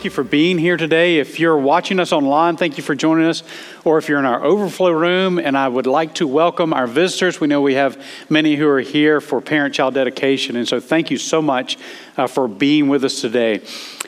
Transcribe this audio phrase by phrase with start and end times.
[0.00, 1.18] Thank you for being here today.
[1.18, 3.42] If you're watching us online, thank you for joining us.
[3.84, 7.38] Or if you're in our overflow room, and I would like to welcome our visitors.
[7.38, 10.56] We know we have many who are here for parent child dedication.
[10.56, 11.76] And so thank you so much
[12.16, 13.62] uh, for being with us today.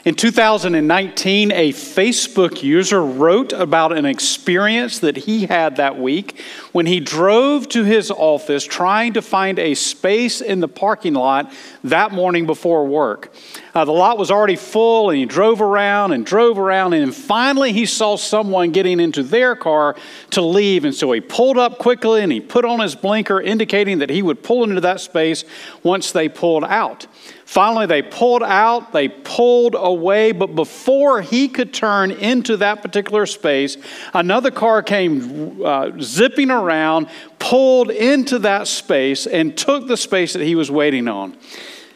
[0.04, 6.40] In 2019, a Facebook user wrote about an experience that he had that week
[6.72, 11.52] when he drove to his office trying to find a space in the parking lot
[11.84, 13.32] that morning before work.
[13.76, 17.72] Uh, the lot was already full, and he drove around and drove around, and finally
[17.72, 19.94] he saw someone getting into their car
[20.30, 20.84] to leave.
[20.84, 24.20] And so he pulled up quickly and he put on his blinker, indicating that he
[24.20, 25.44] would pull into that space
[25.84, 27.06] once they pulled out.
[27.52, 33.26] Finally, they pulled out, they pulled away, but before he could turn into that particular
[33.26, 33.76] space,
[34.14, 37.08] another car came uh, zipping around,
[37.38, 41.36] pulled into that space, and took the space that he was waiting on.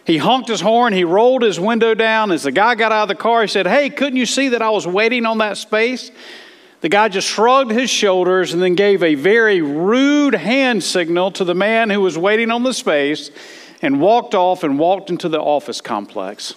[0.04, 2.32] He honked his horn, he rolled his window down.
[2.32, 4.60] As the guy got out of the car, he said, Hey, couldn't you see that
[4.60, 6.10] I was waiting on that space?
[6.82, 11.44] The guy just shrugged his shoulders and then gave a very rude hand signal to
[11.44, 13.30] the man who was waiting on the space
[13.82, 16.54] and walked off and walked into the office complex.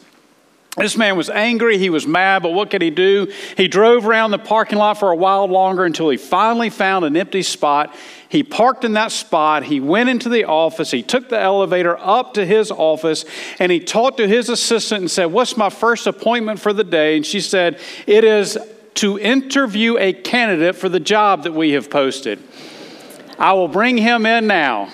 [0.78, 3.32] This man was angry, he was mad, but what could he do?
[3.58, 7.18] He drove around the parking lot for a while longer until he finally found an
[7.18, 7.94] empty spot.
[8.30, 12.36] He parked in that spot, he went into the office, he took the elevator up
[12.36, 13.26] to his office,
[13.58, 17.18] and he talked to his assistant and said, What's my first appointment for the day?
[17.18, 18.58] And she said, It is
[18.96, 22.40] to interview a candidate for the job that we have posted.
[23.38, 24.94] I will bring him in now.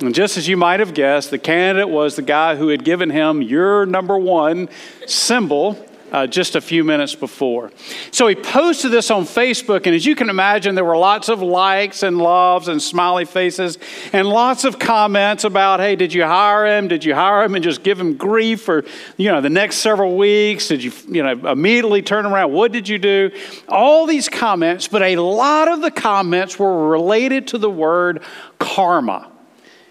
[0.00, 3.10] And just as you might have guessed, the candidate was the guy who had given
[3.10, 4.68] him your number one
[5.06, 5.78] symbol
[6.12, 7.72] uh, just a few minutes before.
[8.10, 11.40] So he posted this on Facebook, and as you can imagine, there were lots of
[11.40, 13.78] likes and loves and smiley faces
[14.12, 16.86] and lots of comments about, hey, did you hire him?
[16.86, 18.84] Did you hire him and just give him grief for,
[19.16, 20.68] you know, the next several weeks?
[20.68, 22.52] Did you, you know, immediately turn around?
[22.52, 23.30] What did you do?
[23.68, 28.22] All these comments, but a lot of the comments were related to the word
[28.58, 29.31] karma.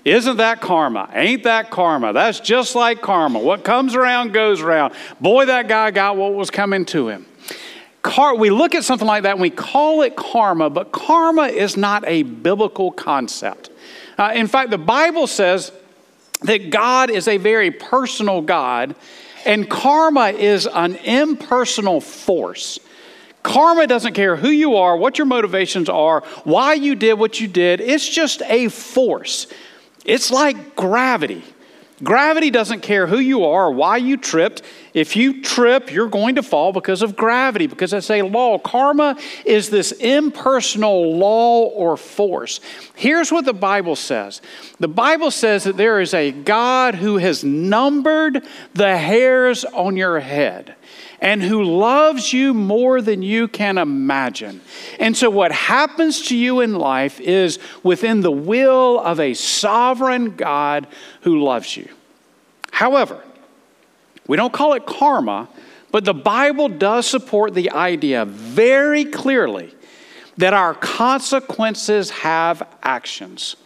[0.04, 1.10] Isn't that karma?
[1.14, 2.12] Ain't that karma?
[2.14, 3.40] That's just like karma.
[3.40, 4.94] What comes around goes around.
[5.20, 7.28] Boy, that guy got what was coming to him.
[8.02, 11.78] Car- we look at something like that and we call it karma, but karma is
[11.78, 13.70] not a biblical concept.
[14.18, 15.72] Uh, in fact, the Bible says
[16.42, 18.96] that God is a very personal God,
[19.46, 22.80] and karma is an impersonal force.
[23.44, 27.48] Karma doesn't care who you are, what your motivations are, why you did what you
[27.48, 27.82] did.
[27.82, 29.48] It's just a force.
[30.06, 31.44] It's like gravity.
[32.04, 34.64] Gravity doesn't care who you are or why you tripped.
[34.94, 38.58] If you trip, you're going to fall because of gravity, because it's a law.
[38.58, 42.60] Karma is this impersonal law or force.
[42.96, 44.42] Here's what the Bible says
[44.80, 50.20] the Bible says that there is a God who has numbered the hairs on your
[50.20, 50.76] head
[51.22, 54.60] and who loves you more than you can imagine.
[55.00, 60.36] And so, what happens to you in life is within the will of a sovereign
[60.36, 60.88] God
[61.22, 61.88] who loves you.
[62.72, 63.24] However,
[64.28, 65.48] we don't call it karma,
[65.92, 69.76] but the Bible does support the idea very clearly
[70.38, 73.58] that our consequences have actions.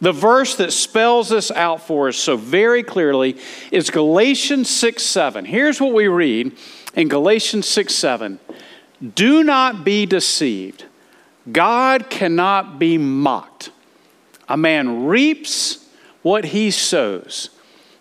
[0.00, 3.38] The verse that spells this out for us so very clearly
[3.72, 5.44] is Galatians 6 7.
[5.44, 6.56] Here's what we read
[6.94, 8.38] in Galatians 6 7.
[9.14, 10.84] Do not be deceived.
[11.50, 13.70] God cannot be mocked.
[14.48, 15.86] A man reaps
[16.22, 17.50] what he sows.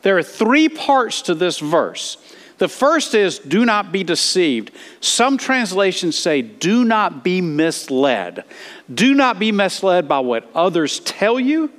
[0.02, 2.18] There are three parts to this verse.
[2.58, 4.72] The first is, do not be deceived.
[5.02, 8.46] Some translations say, do not be misled.
[8.94, 11.72] Do not be misled by what others tell you.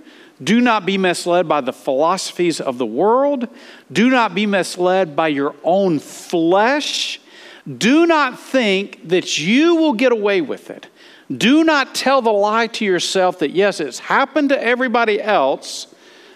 [0.42, 3.48] Do not be misled by the philosophies of the world.
[3.92, 7.20] Do not be misled by your own flesh.
[7.78, 10.88] Do not think that you will get away with it.
[11.34, 15.94] Do not tell the lie to yourself that, yes, it's happened to everybody else,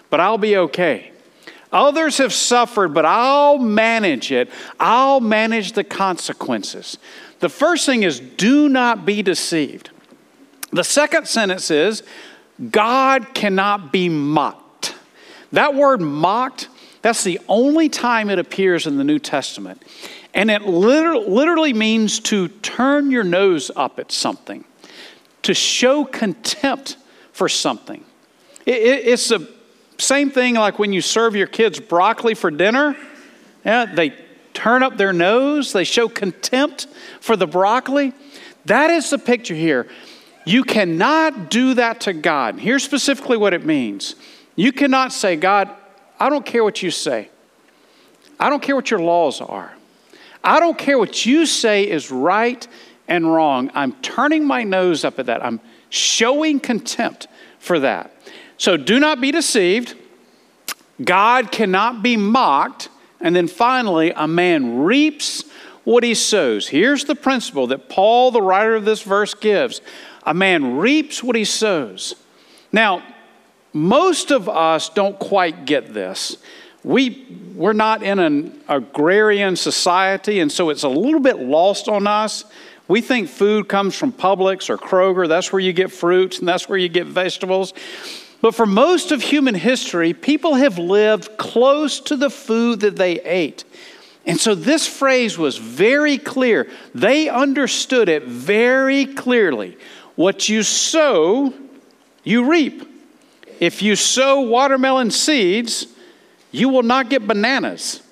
[0.09, 1.11] but I'll be okay.
[1.71, 4.49] Others have suffered, but I'll manage it.
[4.79, 6.97] I'll manage the consequences.
[7.39, 9.91] The first thing is do not be deceived.
[10.71, 12.03] The second sentence is
[12.71, 14.95] God cannot be mocked.
[15.51, 16.67] That word mocked,
[17.01, 19.83] that's the only time it appears in the New Testament.
[20.33, 24.65] And it literally means to turn your nose up at something,
[25.43, 26.97] to show contempt
[27.31, 28.03] for something.
[28.65, 29.49] It's the
[29.97, 32.95] same thing like when you serve your kids broccoli for dinner.
[33.65, 34.13] Yeah, they
[34.53, 36.87] turn up their nose, they show contempt
[37.21, 38.13] for the broccoli.
[38.65, 39.87] That is the picture here.
[40.49, 42.57] You cannot do that to God.
[42.57, 44.15] Here's specifically what it means
[44.55, 45.69] you cannot say, God,
[46.19, 47.29] I don't care what you say,
[48.39, 49.71] I don't care what your laws are.
[50.43, 52.67] I don't care what you say is right
[53.07, 53.69] and wrong.
[53.75, 55.45] I'm turning my nose up at that.
[55.45, 55.59] I'm
[55.89, 57.27] showing contempt
[57.59, 58.11] for that.
[58.57, 59.95] So do not be deceived.
[61.03, 62.89] God cannot be mocked.
[63.19, 65.43] And then finally, a man reaps
[65.83, 66.69] what he sows.
[66.69, 69.81] Here's the principle that Paul, the writer of this verse, gives
[70.29, 72.13] a man reaps what he sows.
[72.71, 73.01] Now,
[73.73, 76.37] most of us don't quite get this.
[76.83, 82.05] We, we're not in an agrarian society, and so it's a little bit lost on
[82.05, 82.45] us.
[82.87, 85.27] We think food comes from Publix or Kroger.
[85.27, 87.73] That's where you get fruits and that's where you get vegetables.
[88.39, 93.19] But for most of human history, people have lived close to the food that they
[93.21, 93.63] ate.
[94.25, 96.69] And so this phrase was very clear.
[96.93, 99.77] They understood it very clearly.
[100.19, 101.53] What you sow,
[102.25, 102.83] you reap.
[103.61, 105.87] If you sow watermelon seeds,
[106.51, 108.03] you will not get bananas.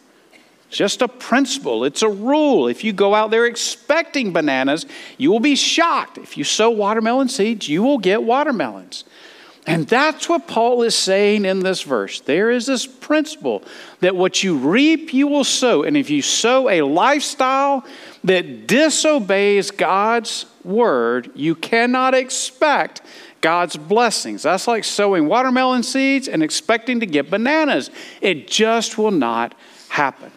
[0.69, 2.69] It's just a principle, it's a rule.
[2.69, 4.85] If you go out there expecting bananas,
[5.17, 6.17] you will be shocked.
[6.17, 9.03] If you sow watermelon seeds, you will get watermelons.
[9.65, 12.21] And that's what Paul is saying in this verse.
[12.21, 13.63] There is this principle
[13.99, 15.83] that what you reap, you will sow.
[15.83, 17.85] And if you sow a lifestyle
[18.23, 23.01] that disobeys God's word, you cannot expect
[23.41, 24.43] God's blessings.
[24.43, 27.89] That's like sowing watermelon seeds and expecting to get bananas.
[28.21, 29.53] It just will not
[29.89, 30.31] happen.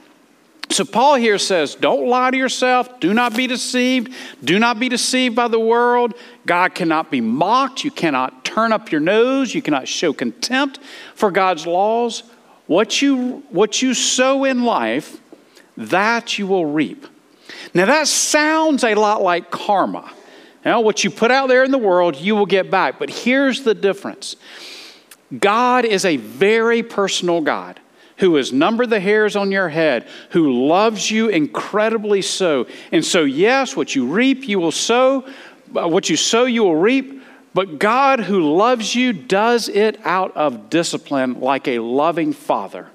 [0.71, 3.00] So, Paul here says, Don't lie to yourself.
[3.00, 4.15] Do not be deceived.
[4.44, 6.15] Do not be deceived by the world.
[6.47, 7.82] God cannot be mocked.
[7.82, 9.53] You cannot turn up your nose.
[9.53, 10.79] You cannot show contempt
[11.17, 12.23] for God's laws.
[12.69, 15.21] What you, what you sow in life,
[15.77, 17.05] that you will reap.
[17.74, 20.12] Now, that sounds a lot like karma.
[20.64, 22.98] Now, what you put out there in the world, you will get back.
[22.98, 24.36] But here's the difference
[25.38, 27.80] God is a very personal God
[28.18, 32.66] who has numbered the hairs on your head, who loves you incredibly so.
[32.92, 35.26] And so, yes, what you reap, you will sow.
[35.74, 37.22] Uh, what you sow, you will reap.
[37.54, 42.88] But God, who loves you, does it out of discipline like a loving father.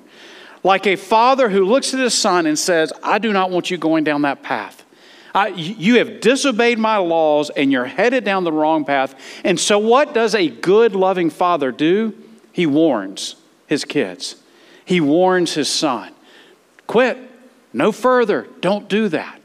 [0.66, 3.78] Like a father who looks at his son and says, I do not want you
[3.78, 4.84] going down that path.
[5.32, 9.14] I, you have disobeyed my laws and you're headed down the wrong path.
[9.44, 12.16] And so, what does a good, loving father do?
[12.52, 13.36] He warns
[13.68, 14.38] his kids
[14.86, 16.14] he warns his son
[16.88, 17.20] quit,
[17.72, 19.40] no further, don't do that.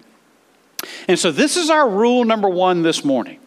[1.06, 3.40] And so, this is our rule number one this morning.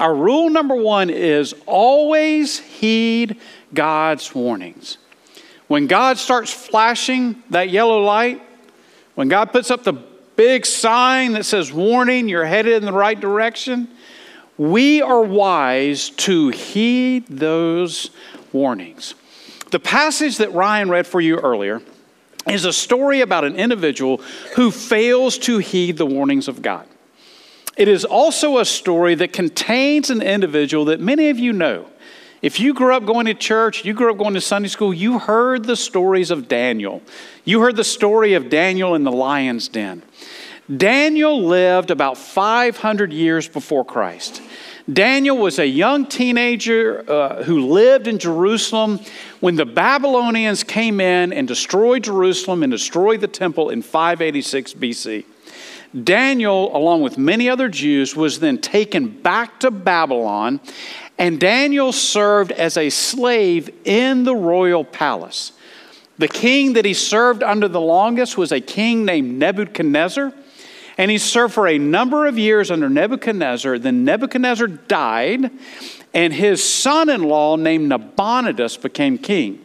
[0.00, 3.38] Our rule number one is always heed
[3.72, 4.98] God's warnings.
[5.70, 8.42] When God starts flashing that yellow light,
[9.14, 9.92] when God puts up the
[10.34, 13.86] big sign that says, Warning, you're headed in the right direction,
[14.58, 18.10] we are wise to heed those
[18.52, 19.14] warnings.
[19.70, 21.80] The passage that Ryan read for you earlier
[22.48, 24.20] is a story about an individual
[24.56, 26.88] who fails to heed the warnings of God.
[27.76, 31.86] It is also a story that contains an individual that many of you know.
[32.42, 35.18] If you grew up going to church, you grew up going to Sunday school, you
[35.18, 37.02] heard the stories of Daniel.
[37.44, 40.02] You heard the story of Daniel in the lion's den.
[40.74, 44.40] Daniel lived about 500 years before Christ.
[44.90, 49.00] Daniel was a young teenager uh, who lived in Jerusalem
[49.40, 55.24] when the Babylonians came in and destroyed Jerusalem and destroyed the temple in 586 BC.
[56.04, 60.60] Daniel, along with many other Jews, was then taken back to Babylon,
[61.18, 65.52] and Daniel served as a slave in the royal palace.
[66.18, 70.32] The king that he served under the longest was a king named Nebuchadnezzar.
[70.98, 73.78] And he served for a number of years under Nebuchadnezzar.
[73.78, 75.50] Then Nebuchadnezzar died,
[76.12, 79.64] and his son in law, named Nabonidus, became king.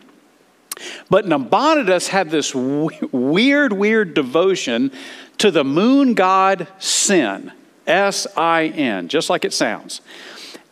[1.10, 4.94] But Nabonidus had this weird, weird devotion
[5.38, 7.52] to the moon god Sin,
[7.88, 10.02] S I N, just like it sounds.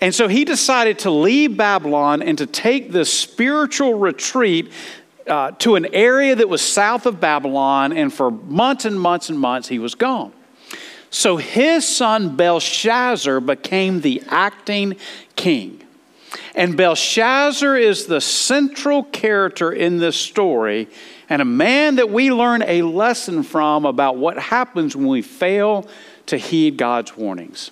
[0.01, 4.71] And so he decided to leave Babylon and to take this spiritual retreat
[5.27, 7.93] uh, to an area that was south of Babylon.
[7.93, 10.33] And for months and months and months, he was gone.
[11.09, 14.97] So his son Belshazzar became the acting
[15.35, 15.83] king.
[16.55, 20.89] And Belshazzar is the central character in this story
[21.33, 25.87] and a man that we learn a lesson from about what happens when we fail
[26.27, 27.71] to heed God's warnings.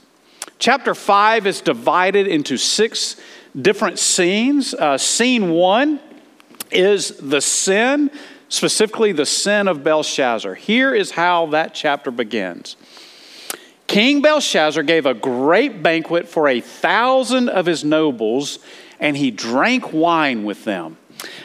[0.58, 3.18] Chapter 5 is divided into six
[3.56, 4.74] different scenes.
[4.74, 6.00] Uh, scene one
[6.72, 8.10] is the sin,
[8.50, 10.56] specifically the sin of Belshazzar.
[10.56, 12.78] Here is how that chapter begins.
[13.86, 18.58] King Belshazzar gave a great banquet for a thousand of his nobles,
[19.00, 20.98] and he drank wine with them.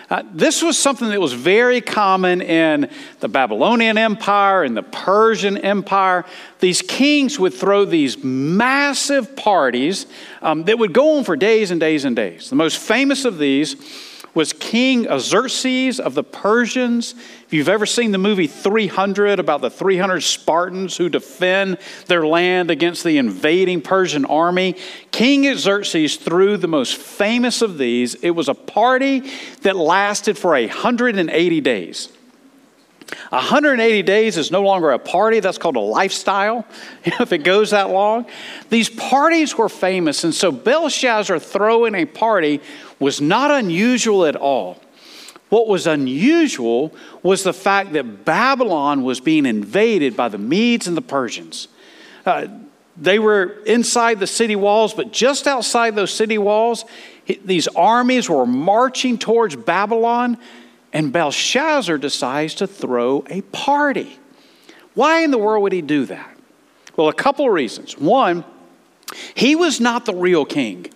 [0.08, 2.88] Uh, this was something that was very common in
[3.20, 6.24] the Babylonian Empire and the Persian Empire.
[6.60, 10.06] These kings would throw these massive parties
[10.42, 12.50] um, that would go on for days and days and days.
[12.50, 13.74] The most famous of these
[14.36, 17.14] was King Xerxes of the Persians.
[17.46, 22.70] If you've ever seen the movie 300 about the 300 Spartans who defend their land
[22.70, 24.76] against the invading Persian army,
[25.10, 28.14] King Xerxes threw the most famous of these.
[28.16, 29.22] It was a party
[29.62, 32.10] that lasted for 180 days.
[33.30, 36.66] 180 days is no longer a party, that's called a lifestyle,
[37.04, 38.26] if it goes that long.
[38.68, 42.60] These parties were famous, and so Belshazzar throwing a party
[42.98, 44.82] was not unusual at all.
[45.48, 50.96] What was unusual was the fact that Babylon was being invaded by the Medes and
[50.96, 51.68] the Persians.
[52.24, 52.48] Uh,
[52.96, 56.84] they were inside the city walls, but just outside those city walls,
[57.44, 60.38] these armies were marching towards Babylon,
[60.96, 64.18] and Belshazzar decides to throw a party.
[64.94, 66.38] Why in the world would he do that?
[66.96, 67.98] Well, a couple of reasons.
[67.98, 68.46] One,
[69.34, 70.86] he was not the real king.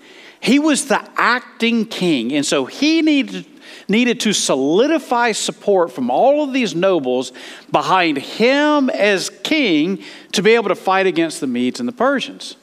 [0.40, 3.44] He was the acting king, and so he needed,
[3.88, 7.32] needed to solidify support from all of these nobles
[7.70, 10.02] behind him as king
[10.32, 12.56] to be able to fight against the Medes and the Persians.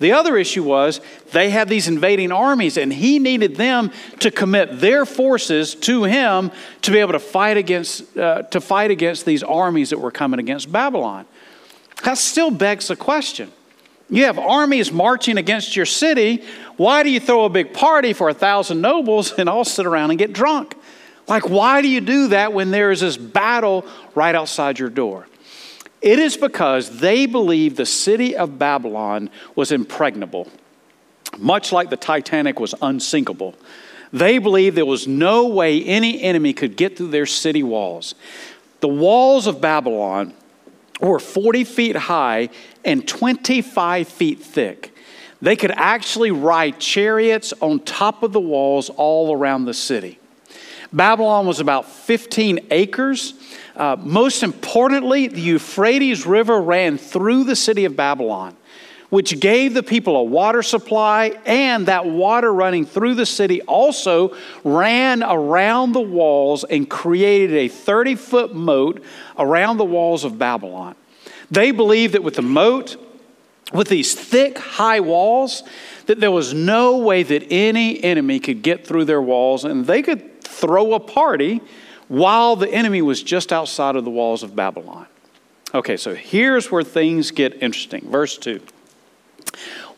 [0.00, 4.80] The other issue was they had these invading armies, and he needed them to commit
[4.80, 6.50] their forces to him
[6.82, 10.40] to be able to fight against, uh, to fight against these armies that were coming
[10.40, 11.26] against Babylon.
[12.02, 13.52] That still begs the question
[14.10, 16.42] you have armies marching against your city.
[16.76, 20.10] Why do you throw a big party for a thousand nobles and all sit around
[20.10, 20.76] and get drunk?
[21.28, 25.28] Like, why do you do that when there is this battle right outside your door?
[26.02, 30.48] It is because they believed the city of Babylon was impregnable,
[31.38, 33.54] much like the Titanic was unsinkable.
[34.12, 38.14] They believed there was no way any enemy could get through their city walls.
[38.80, 40.34] The walls of Babylon
[41.00, 42.48] were 40 feet high
[42.84, 44.94] and 25 feet thick.
[45.42, 50.18] They could actually ride chariots on top of the walls all around the city.
[50.92, 53.34] Babylon was about 15 acres.
[53.80, 58.54] Uh, most importantly, the Euphrates River ran through the city of Babylon,
[59.08, 64.36] which gave the people a water supply, and that water running through the city also
[64.64, 69.02] ran around the walls and created a 30 foot moat
[69.38, 70.94] around the walls of Babylon.
[71.50, 72.98] They believed that with the moat,
[73.72, 75.62] with these thick, high walls,
[76.04, 80.02] that there was no way that any enemy could get through their walls and they
[80.02, 81.62] could throw a party
[82.10, 85.06] while the enemy was just outside of the walls of Babylon.
[85.72, 88.10] Okay, so here's where things get interesting.
[88.10, 88.60] Verse 2.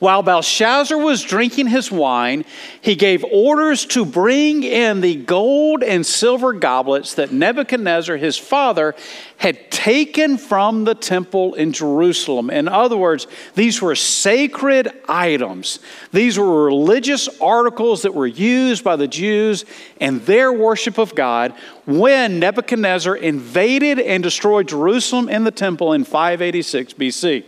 [0.03, 2.45] While Belshazzar was drinking his wine,
[2.81, 8.97] he gave orders to bring in the gold and silver goblets that Nebuchadnezzar, his father,
[9.37, 12.51] had taken from the temple in Jerusalem.
[12.51, 15.79] In other words, these were sacred items.
[16.11, 19.65] These were religious articles that were used by the Jews
[20.01, 21.55] in their worship of God
[21.87, 27.45] when Nebuchadnezzar invaded and destroyed Jerusalem and the temple in 586 BC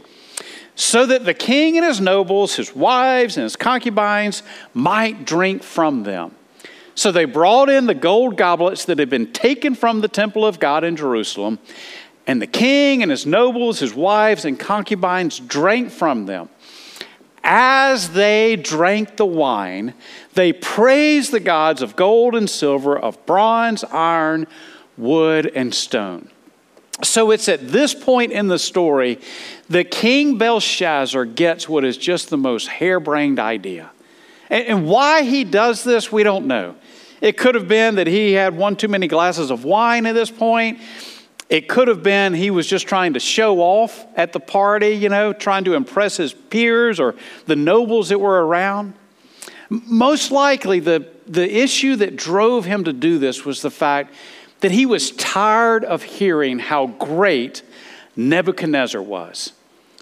[0.77, 6.03] so that the king and his nobles, his wives, and his concubines might drink from
[6.03, 6.35] them.
[6.97, 10.61] So they brought in the gold goblets that had been taken from the temple of
[10.61, 11.59] God in Jerusalem,
[12.27, 16.49] and the king and his nobles, his wives, and concubines drank from them.
[17.43, 19.93] As they drank the wine,
[20.33, 24.47] they praised the gods of gold and silver, of bronze, iron,
[24.97, 26.31] wood, and stone.
[27.03, 29.21] So it's at this point in the story
[29.69, 33.91] that King Belshazzar gets what is just the most harebrained idea.
[34.51, 36.77] And, why he does this, we don't know.
[37.21, 40.31] It could have been that he had one too many glasses of wine at this
[40.31, 40.79] point.
[41.49, 45.09] It could have been he was just trying to show off at the party, you
[45.09, 47.15] know, trying to impress his peers or
[47.47, 48.95] the nobles that were around.
[49.69, 54.15] Most likely, the, the issue that drove him to do this was the fact
[54.65, 57.63] that he was tired of hearing how great
[58.17, 59.53] Nebuchadnezzar was.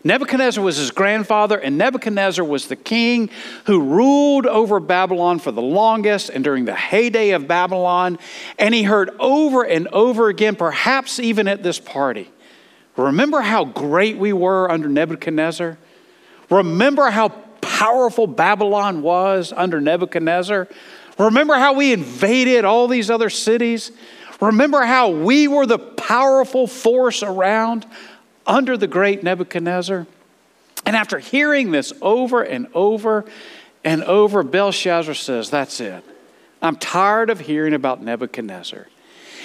[0.05, 3.29] Nebuchadnezzar was his grandfather, and Nebuchadnezzar was the king
[3.67, 8.21] who ruled over Babylon for the longest and during the heyday of Babylon.
[8.57, 12.31] And he heard over and over again, perhaps even at this party,
[12.97, 15.77] remember how great we were under Nebuchadnezzar?
[16.51, 20.69] Remember how powerful Babylon was under Nebuchadnezzar?
[21.19, 23.91] Remember how we invaded all these other cities?
[24.43, 27.87] Remember how we were the powerful force around
[28.45, 30.05] under the great Nebuchadnezzar?
[30.85, 33.25] And after hearing this over and over
[33.85, 36.05] and over, Belshazzar says, That's it.
[36.61, 38.89] I'm tired of hearing about Nebuchadnezzar.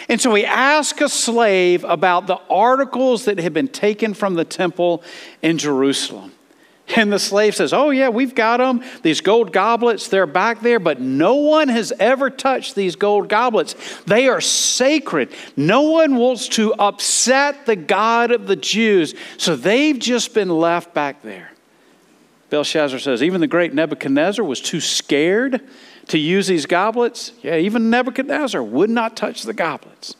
[0.10, 4.46] And so he asked a slave about the articles that had been taken from the
[4.46, 5.04] temple
[5.44, 6.32] in Jerusalem.
[6.96, 8.84] And the slave says, Oh, yeah, we've got them.
[9.02, 13.76] These gold goblets, they're back there, but no one has ever touched these gold goblets.
[14.06, 15.34] They are sacred.
[15.58, 20.94] No one wants to upset the God of the Jews, so they've just been left
[20.94, 21.52] back there.
[22.50, 25.62] Belshazzar says, Even the great Nebuchadnezzar was too scared
[26.08, 27.34] to use these goblets.
[27.44, 30.16] Yeah, even Nebuchadnezzar would not touch the goblets.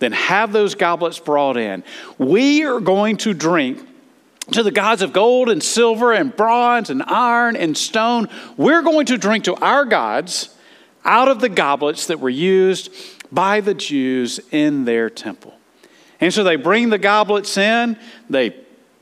[0.00, 1.84] Then have those goblets brought in.
[2.18, 3.86] We are going to drink
[4.52, 8.28] to the gods of gold and silver and bronze and iron and stone.
[8.56, 10.54] We're going to drink to our gods
[11.04, 12.94] out of the goblets that were used
[13.32, 15.54] by the Jews in their temple.
[16.20, 17.98] And so they bring the goblets in,
[18.30, 18.50] they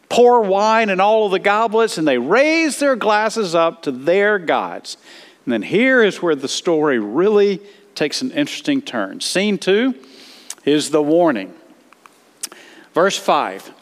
[0.08, 4.38] pour wine in all of the goblets, and they raise their glasses up to their
[4.38, 4.96] gods.
[5.44, 7.60] And then here is where the story really
[7.94, 9.20] takes an interesting turn.
[9.20, 9.94] Scene two
[10.64, 11.54] is the warning.
[12.94, 13.72] Verse 5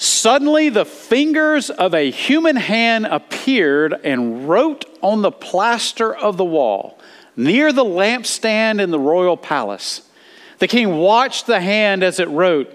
[0.00, 6.44] Suddenly, the fingers of a human hand appeared and wrote on the plaster of the
[6.44, 7.00] wall
[7.36, 10.02] near the lampstand in the royal palace.
[10.60, 12.72] The king watched the hand as it wrote.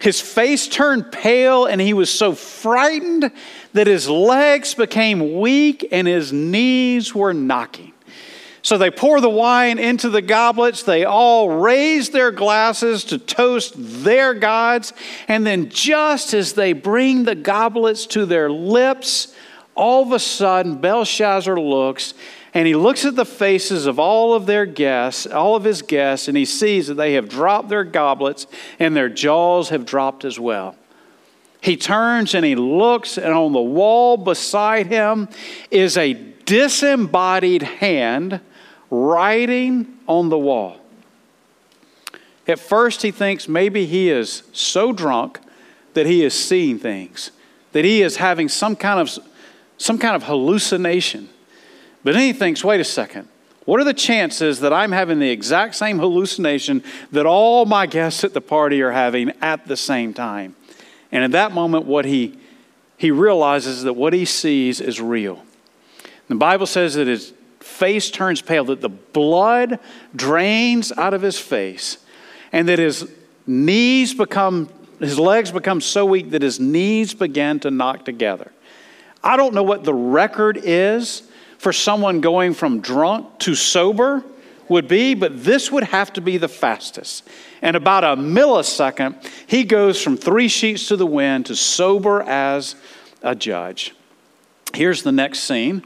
[0.00, 3.32] His face turned pale, and he was so frightened
[3.72, 7.92] that his legs became weak and his knees were knocking.
[8.62, 10.82] So they pour the wine into the goblets.
[10.82, 14.92] They all raise their glasses to toast their gods.
[15.28, 19.34] And then, just as they bring the goblets to their lips,
[19.74, 22.14] all of a sudden, Belshazzar looks
[22.52, 26.26] and he looks at the faces of all of their guests, all of his guests,
[26.26, 28.46] and he sees that they have dropped their goblets
[28.78, 30.76] and their jaws have dropped as well.
[31.60, 35.28] He turns and he looks, and on the wall beside him
[35.70, 38.40] is a disembodied hand
[38.90, 40.78] writing on the wall.
[42.46, 45.38] At first, he thinks maybe he is so drunk
[45.94, 47.30] that he is seeing things,
[47.72, 49.16] that he is having some kind of,
[49.78, 51.28] some kind of hallucination.
[52.02, 53.28] But then he thinks, wait a second,
[53.66, 58.24] what are the chances that I'm having the exact same hallucination that all my guests
[58.24, 60.56] at the party are having at the same time?
[61.12, 62.38] And at that moment, what he,
[62.96, 65.44] he realizes that what he sees is real.
[66.28, 69.78] The Bible says that his face turns pale, that the blood
[70.14, 71.98] drains out of his face,
[72.52, 73.08] and that his
[73.46, 74.68] knees become,
[74.98, 78.50] his legs become so weak that his knees begin to knock together.
[79.22, 81.22] I don't know what the record is
[81.58, 84.24] for someone going from drunk to sober
[84.68, 87.28] would be, but this would have to be the fastest.
[87.60, 92.76] And about a millisecond, he goes from three sheets to the wind to sober as
[93.20, 93.94] a judge.
[94.72, 95.82] Here's the next scene.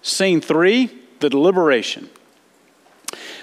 [0.00, 2.08] Scene three the deliberation.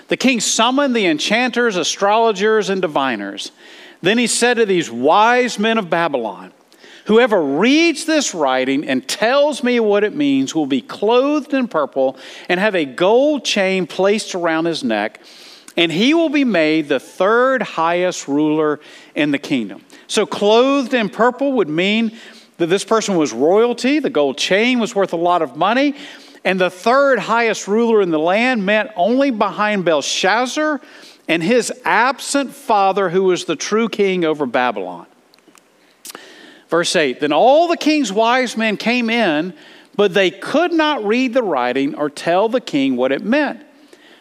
[0.07, 3.51] The king summoned the enchanters, astrologers, and diviners.
[4.01, 6.53] Then he said to these wise men of Babylon,
[7.05, 12.17] Whoever reads this writing and tells me what it means will be clothed in purple
[12.49, 15.21] and have a gold chain placed around his neck,
[15.77, 18.81] and he will be made the third highest ruler
[19.15, 19.85] in the kingdom.
[20.07, 22.17] So, clothed in purple would mean
[22.57, 23.99] that this person was royalty.
[23.99, 25.95] The gold chain was worth a lot of money.
[26.43, 30.81] And the third highest ruler in the land meant only behind Belshazzar
[31.27, 35.07] and his absent father, who was the true king over Babylon.
[36.69, 39.53] Verse 8 Then all the king's wise men came in,
[39.95, 43.63] but they could not read the writing or tell the king what it meant.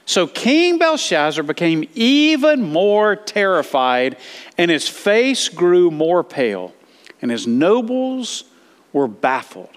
[0.07, 4.17] So King Belshazzar became even more terrified,
[4.57, 6.73] and his face grew more pale,
[7.21, 8.45] and his nobles
[8.93, 9.69] were baffled.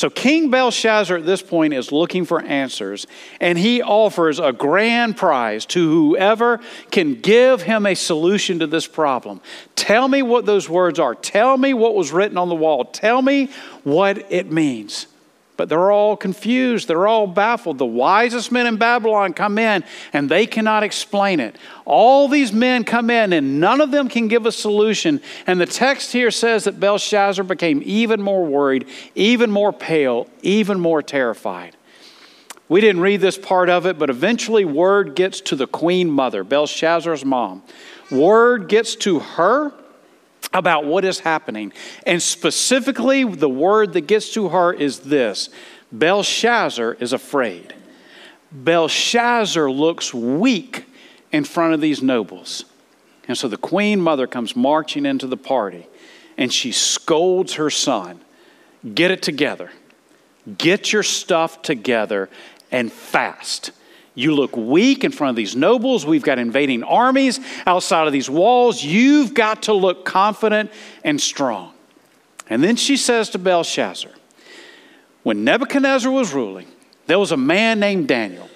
[0.00, 3.06] So King Belshazzar at this point is looking for answers,
[3.38, 6.58] and he offers a grand prize to whoever
[6.90, 9.42] can give him a solution to this problem.
[9.76, 11.14] Tell me what those words are.
[11.14, 12.86] Tell me what was written on the wall.
[12.86, 13.50] Tell me
[13.84, 15.06] what it means.
[15.60, 16.88] But they're all confused.
[16.88, 17.76] They're all baffled.
[17.76, 21.54] The wisest men in Babylon come in and they cannot explain it.
[21.84, 25.20] All these men come in and none of them can give a solution.
[25.46, 30.80] And the text here says that Belshazzar became even more worried, even more pale, even
[30.80, 31.76] more terrified.
[32.70, 36.42] We didn't read this part of it, but eventually word gets to the queen mother,
[36.42, 37.62] Belshazzar's mom.
[38.10, 39.74] Word gets to her
[40.52, 41.72] about what is happening.
[42.06, 45.48] And specifically, the word that gets to her is this
[45.92, 47.74] Belshazzar is afraid.
[48.52, 50.86] Belshazzar looks weak
[51.30, 52.64] in front of these nobles.
[53.28, 55.86] And so the queen mother comes marching into the party
[56.36, 58.20] and she scolds her son
[58.94, 59.70] Get it together.
[60.56, 62.30] Get your stuff together
[62.70, 63.72] and fast.
[64.20, 66.04] You look weak in front of these nobles.
[66.04, 68.84] We've got invading armies outside of these walls.
[68.84, 70.70] You've got to look confident
[71.02, 71.72] and strong.
[72.50, 74.10] And then she says to Belshazzar,
[75.22, 76.68] When Nebuchadnezzar was ruling,
[77.06, 78.48] there was a man named Daniel.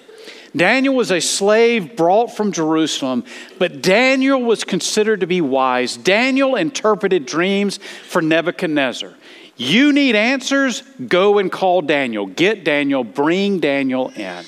[0.55, 3.25] Daniel was a slave brought from Jerusalem,
[3.57, 5.97] but Daniel was considered to be wise.
[5.97, 9.13] Daniel interpreted dreams for Nebuchadnezzar.
[9.57, 10.81] You need answers?
[11.07, 12.27] Go and call Daniel.
[12.27, 14.45] Get Daniel, bring Daniel in.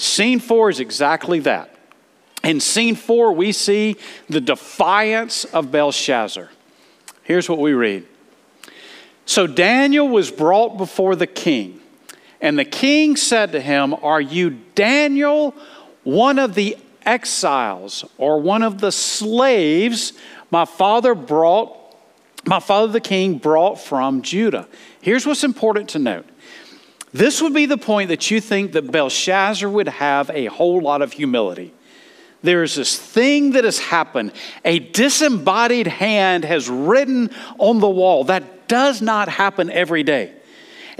[0.00, 1.74] Scene four is exactly that.
[2.42, 3.98] In scene four, we see
[4.30, 6.48] the defiance of Belshazzar.
[7.22, 8.06] Here's what we read
[9.26, 11.82] So Daniel was brought before the king,
[12.40, 15.54] and the king said to him, Are you Daniel,
[16.02, 20.14] one of the exiles, or one of the slaves
[20.50, 21.76] my father brought?
[22.46, 24.66] My father the king brought from Judah.
[25.02, 26.24] Here's what's important to note
[27.12, 31.02] this would be the point that you think that Belshazzar would have a whole lot
[31.02, 31.74] of humility.
[32.42, 34.32] There's this thing that has happened.
[34.64, 38.24] A disembodied hand has written on the wall.
[38.24, 40.32] That does not happen every day.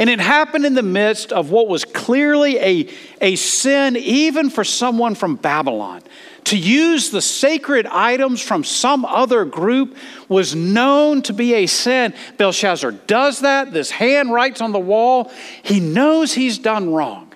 [0.00, 2.88] And it happened in the midst of what was clearly a,
[3.20, 6.00] a sin, even for someone from Babylon.
[6.44, 9.94] To use the sacred items from some other group
[10.26, 12.14] was known to be a sin.
[12.38, 13.74] Belshazzar does that.
[13.74, 15.30] This hand writes on the wall.
[15.62, 17.34] He knows he's done wrong.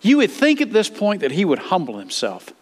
[0.00, 2.52] You would think at this point that he would humble himself.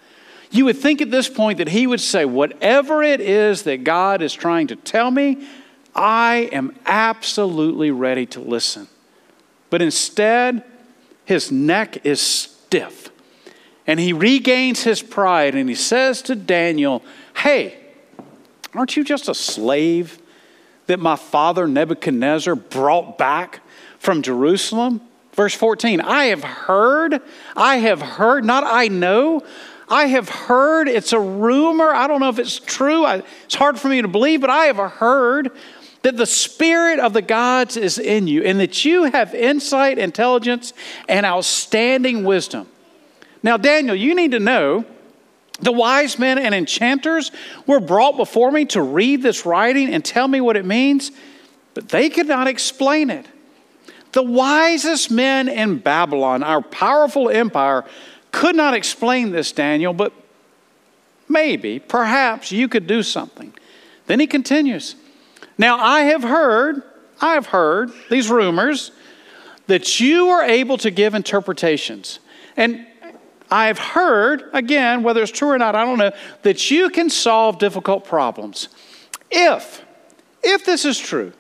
[0.51, 4.21] You would think at this point that he would say, Whatever it is that God
[4.21, 5.49] is trying to tell me,
[5.95, 8.89] I am absolutely ready to listen.
[9.71, 10.65] But instead,
[11.25, 13.11] his neck is stiff.
[13.87, 17.03] And he regains his pride and he says to Daniel,
[17.37, 17.79] Hey,
[18.75, 20.21] aren't you just a slave
[20.87, 23.61] that my father Nebuchadnezzar brought back
[23.99, 25.01] from Jerusalem?
[25.33, 27.23] Verse 14, I have heard,
[27.57, 29.43] I have heard, not I know,
[29.89, 33.79] I have heard, it's a rumor, I don't know if it's true, I, it's hard
[33.79, 35.53] for me to believe, but I have heard
[36.03, 40.73] that the Spirit of the gods is in you and that you have insight, intelligence,
[41.09, 42.69] and outstanding wisdom.
[43.43, 44.85] Now, Daniel, you need to know
[45.61, 47.33] the wise men and enchanters
[47.67, 51.11] were brought before me to read this writing and tell me what it means,
[51.75, 53.27] but they could not explain it.
[54.13, 57.85] The wisest men in Babylon, our powerful empire,
[58.31, 60.13] could not explain this, Daniel, but
[61.29, 63.53] maybe, perhaps you could do something.
[64.07, 64.95] Then he continues
[65.59, 66.83] Now, I have heard,
[67.21, 68.93] I have heard these rumors
[69.67, 72.21] that you are able to give interpretations.
[72.57, 72.87] And
[73.51, 77.59] I've heard, again, whether it's true or not, I don't know, that you can solve
[77.59, 78.69] difficult problems.
[79.31, 79.85] If,
[80.43, 81.33] if this is true,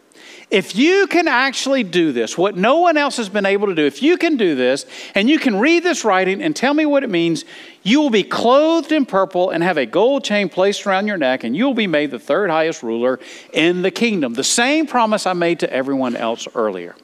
[0.50, 3.84] if you can actually do this, what no one else has been able to do,
[3.84, 7.04] if you can do this and you can read this writing and tell me what
[7.04, 7.44] it means,
[7.82, 11.44] you will be clothed in purple and have a gold chain placed around your neck,
[11.44, 13.20] and you will be made the third highest ruler
[13.52, 14.34] in the kingdom.
[14.34, 16.96] The same promise I made to everyone else earlier.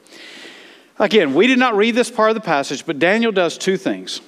[0.97, 4.21] Again, we did not read this part of the passage, but Daniel does two things.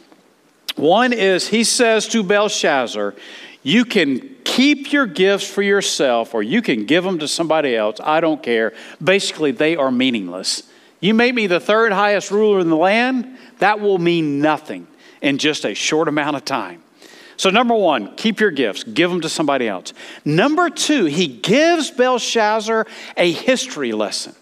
[0.76, 3.16] One is he says to Belshazzar,
[3.68, 7.98] You can keep your gifts for yourself or you can give them to somebody else.
[8.02, 8.72] I don't care.
[9.04, 10.64] Basically, they are meaningless.
[11.02, 14.88] You make me the third highest ruler in the land, that will mean nothing
[15.22, 16.82] in just a short amount of time.
[17.36, 19.92] So, number one, keep your gifts, give them to somebody else.
[20.24, 24.34] Number two, he gives Belshazzar a history lesson.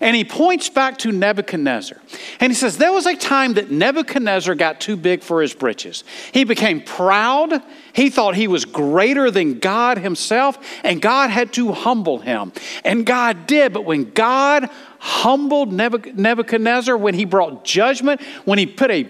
[0.00, 1.98] And he points back to Nebuchadnezzar.
[2.40, 6.04] And he says, There was a time that Nebuchadnezzar got too big for his britches.
[6.32, 7.62] He became proud.
[7.92, 12.52] He thought he was greater than God himself, and God had to humble him.
[12.84, 13.72] And God did.
[13.72, 19.08] But when God humbled Nebuchadnezzar, when he brought judgment, when he put a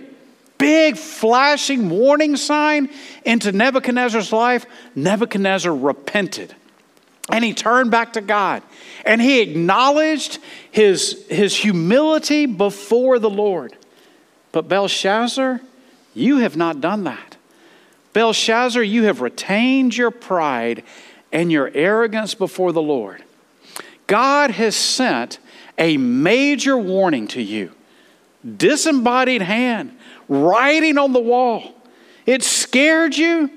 [0.58, 2.88] big flashing warning sign
[3.24, 6.54] into Nebuchadnezzar's life, Nebuchadnezzar repented.
[7.30, 8.62] And he turned back to God
[9.04, 10.38] and he acknowledged
[10.70, 13.76] his, his humility before the Lord.
[14.52, 15.60] But Belshazzar,
[16.14, 17.36] you have not done that.
[18.12, 20.82] Belshazzar, you have retained your pride
[21.32, 23.22] and your arrogance before the Lord.
[24.06, 25.38] God has sent
[25.78, 27.72] a major warning to you
[28.56, 29.96] disembodied hand,
[30.28, 31.74] writing on the wall.
[32.24, 33.50] It scared you,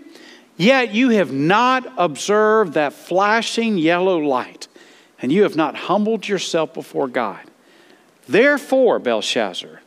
[0.59, 4.67] Yet you have not observed that flashing yellow light,
[5.21, 7.39] and you have not humbled yourself before God.
[8.27, 9.79] Therefore, Belshazzar,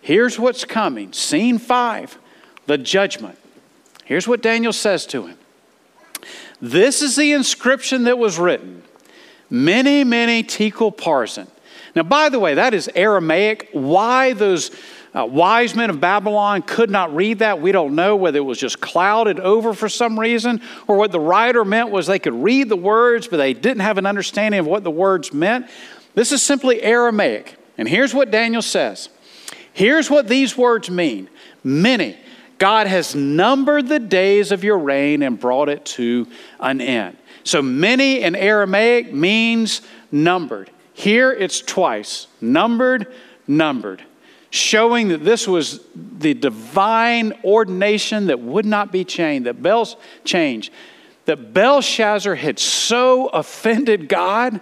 [0.00, 1.12] here's what's coming.
[1.12, 2.18] Scene five,
[2.66, 3.38] the judgment.
[4.04, 5.38] Here's what Daniel says to him
[6.60, 8.82] This is the inscription that was written
[9.48, 11.46] Mene, mene tekel parsin.
[11.94, 13.68] Now, by the way, that is Aramaic.
[13.70, 14.72] Why those
[15.14, 17.60] uh, wise men of Babylon could not read that.
[17.60, 21.20] We don't know whether it was just clouded over for some reason or what the
[21.20, 24.66] writer meant was they could read the words, but they didn't have an understanding of
[24.66, 25.68] what the words meant.
[26.14, 27.56] This is simply Aramaic.
[27.76, 29.08] And here's what Daniel says
[29.72, 31.28] Here's what these words mean
[31.64, 32.16] Mene.
[32.58, 36.26] God has numbered the days of your reign and brought it to
[36.60, 37.16] an end.
[37.42, 39.80] So mene in Aramaic means
[40.12, 40.70] numbered.
[40.92, 43.06] Here it's twice numbered,
[43.48, 44.04] numbered,
[44.50, 49.96] showing that this was the divine ordination that would not be changed, that Bel's
[51.24, 54.60] that Belshazzar had so offended God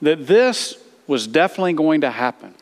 [0.00, 2.54] that this was definitely going to happen.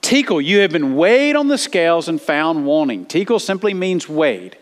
[0.00, 3.06] Tekel, you have been weighed on the scales and found wanting.
[3.06, 4.56] Tekel simply means weighed.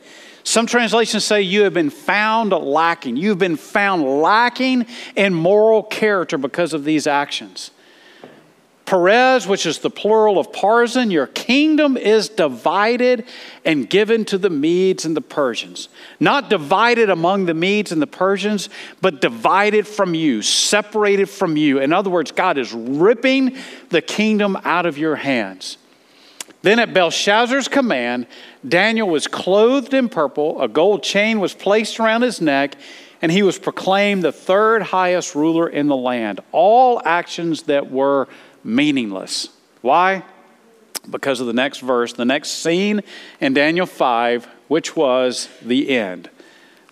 [0.44, 3.16] Some translations say you have been found lacking.
[3.16, 7.70] You've been found lacking in moral character because of these actions.
[8.92, 13.24] Peres, which is the plural of Parsin, your kingdom is divided
[13.64, 15.88] and given to the Medes and the Persians.
[16.20, 18.68] Not divided among the Medes and the Persians,
[19.00, 21.78] but divided from you, separated from you.
[21.78, 23.56] In other words, God is ripping
[23.88, 25.78] the kingdom out of your hands.
[26.60, 28.26] Then at Belshazzar's command,
[28.68, 32.76] Daniel was clothed in purple, a gold chain was placed around his neck,
[33.22, 36.40] and he was proclaimed the third highest ruler in the land.
[36.50, 38.28] All actions that were
[38.64, 39.48] meaningless.
[39.80, 40.24] Why?
[41.10, 43.02] Because of the next verse, the next scene
[43.40, 46.30] in Daniel 5, which was the end.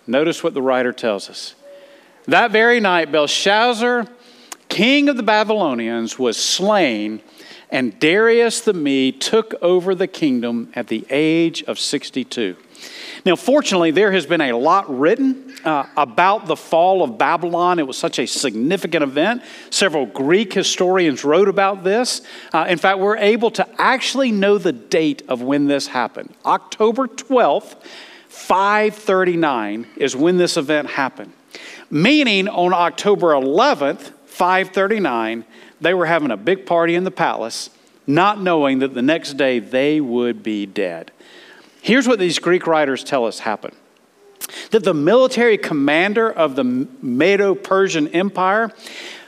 [0.05, 1.55] Notice what the writer tells us.
[2.25, 4.07] That very night, Belshazzar,
[4.69, 7.21] king of the Babylonians, was slain,
[7.69, 12.57] and Darius the Mede took over the kingdom at the age of 62.
[13.23, 17.77] Now, fortunately, there has been a lot written uh, about the fall of Babylon.
[17.77, 19.43] It was such a significant event.
[19.69, 22.21] Several Greek historians wrote about this.
[22.51, 26.33] Uh, in fact, we're able to actually know the date of when this happened.
[26.45, 27.75] October 12th,
[28.27, 31.33] 539 is when this event happened.
[31.91, 35.45] Meaning on October 11th, 539,
[35.79, 37.69] they were having a big party in the palace,
[38.07, 41.11] not knowing that the next day they would be dead.
[41.81, 43.75] Here's what these Greek writers tell us happened
[44.71, 48.71] that the military commander of the Medo Persian Empire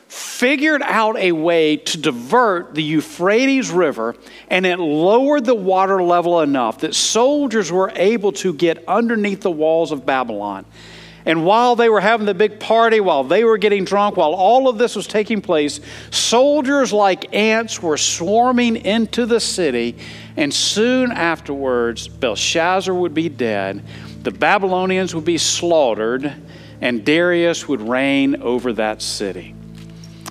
[0.08, 4.16] figured out a way to divert the Euphrates River,
[4.50, 9.52] and it lowered the water level enough that soldiers were able to get underneath the
[9.52, 10.66] walls of Babylon.
[11.26, 14.68] And while they were having the big party, while they were getting drunk, while all
[14.68, 15.80] of this was taking place,
[16.12, 19.98] soldiers like ants were swarming into the city.
[20.36, 23.84] And soon afterwards, Belshazzar would be dead,
[24.24, 26.34] the Babylonians would be slaughtered,
[26.82, 29.54] and Darius would reign over that city.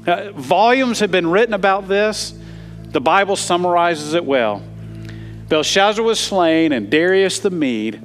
[0.06, 2.34] Uh, volumes have been written about this.
[2.86, 4.62] The Bible summarizes it well.
[5.48, 8.02] Belshazzar was slain, and Darius the Mede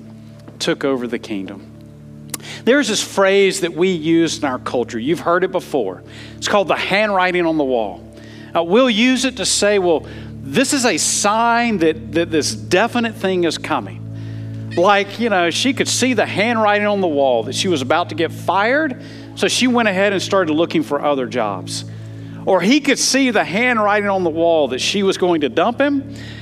[0.60, 1.72] took over the kingdom.
[2.64, 5.00] There's this phrase that we use in our culture.
[5.00, 6.04] You've heard it before.
[6.38, 8.04] It's called the handwriting on the wall.
[8.56, 10.06] Uh, we'll use it to say, well,
[10.48, 14.04] this is a sign that, that this definite thing is coming.
[14.78, 18.10] Like, you know, she could see the handwriting on the wall that she was about
[18.10, 19.04] to get fired,
[19.36, 21.84] so she went ahead and started looking for other jobs.
[22.46, 25.82] Or he could see the handwriting on the wall that she was going to dump
[25.82, 26.02] him,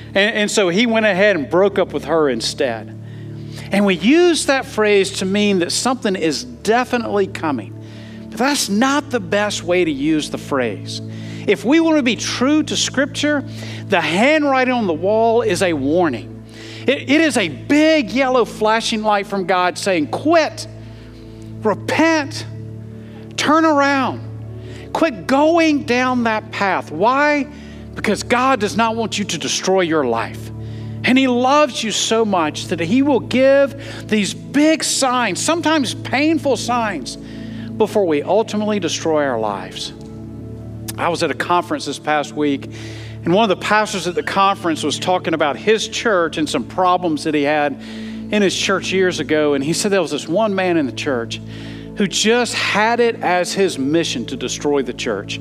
[0.10, 2.90] and, and so he went ahead and broke up with her instead.
[3.72, 7.72] And we use that phrase to mean that something is definitely coming.
[8.30, 11.02] But that's not the best way to use the phrase.
[11.48, 13.42] If we want to be true to Scripture,
[13.88, 16.44] the handwriting on the wall is a warning.
[16.88, 20.68] it, it is a big yellow flashing light from God saying, Quit,
[21.62, 22.46] repent,
[23.38, 26.92] turn around, quit going down that path.
[26.92, 27.48] Why?
[27.94, 30.50] Because God does not want you to destroy your life.
[31.04, 36.58] And He loves you so much that He will give these big signs, sometimes painful
[36.58, 37.18] signs,
[37.78, 39.94] before we ultimately destroy our lives.
[40.98, 44.24] I was at a conference this past week, and one of the pastors at the
[44.24, 48.92] conference was talking about his church and some problems that he had in his church
[48.92, 49.54] years ago.
[49.56, 51.42] And he said there was this one man in the church
[51.98, 55.40] who just had it as his mission to destroy the church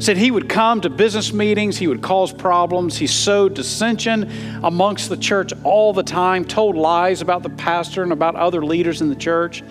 [0.00, 4.30] said he would come to business meetings, he would cause problems, he sowed dissension
[4.64, 9.02] amongst the church all the time, told lies about the pastor and about other leaders
[9.02, 9.62] in the church.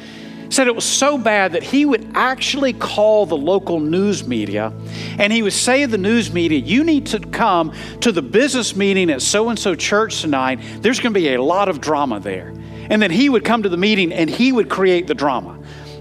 [0.49, 4.73] Said it was so bad that he would actually call the local news media
[5.19, 8.75] and he would say to the news media, You need to come to the business
[8.75, 10.59] meeting at so and so church tonight.
[10.81, 12.53] There's going to be a lot of drama there.
[12.89, 15.59] And then he would come to the meeting and he would create the drama,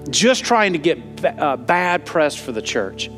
[0.08, 3.10] just trying to get uh, bad press for the church.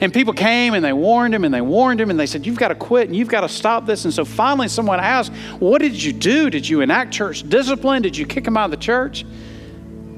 [0.00, 2.58] And people came and they warned him and they warned him and they said, You've
[2.58, 4.04] got to quit and you've got to stop this.
[4.04, 6.50] And so finally, someone asked, What did you do?
[6.50, 8.02] Did you enact church discipline?
[8.02, 9.24] Did you kick him out of the church?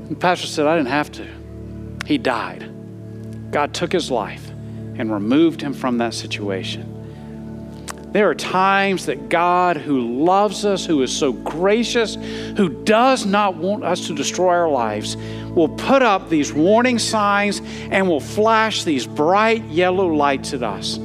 [0.08, 1.26] The pastor said, I didn't have to.
[2.06, 2.70] He died.
[3.50, 6.94] God took his life and removed him from that situation.
[8.12, 12.14] There are times that God, who loves us, who is so gracious,
[12.56, 15.16] who does not want us to destroy our lives,
[15.54, 20.98] will put up these warning signs and will flash these bright yellow lights at us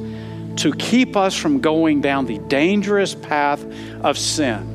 [0.56, 3.62] to keep us from going down the dangerous path
[4.02, 4.70] of sin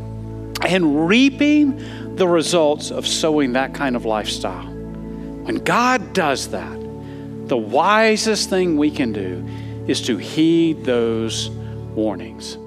[0.67, 1.79] and reaping
[2.19, 4.67] the results of sowing that kind of lifestyle.
[4.67, 6.79] When God does that,
[7.47, 9.43] the wisest thing we can do
[9.88, 11.49] is to heed those
[11.95, 12.58] warnings.